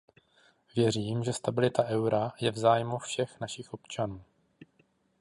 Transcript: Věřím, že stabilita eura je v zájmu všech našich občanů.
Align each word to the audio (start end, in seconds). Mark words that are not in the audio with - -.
Věřím, 0.75 1.23
že 1.23 1.33
stabilita 1.33 1.83
eura 1.83 2.31
je 2.41 2.51
v 2.51 2.57
zájmu 2.57 2.97
všech 2.97 3.39
našich 3.41 3.73
občanů. 3.73 4.23